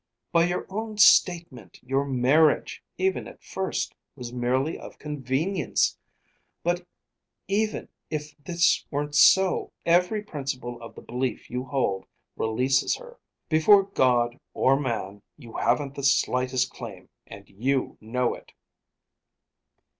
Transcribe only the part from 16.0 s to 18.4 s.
slightest claim, and you know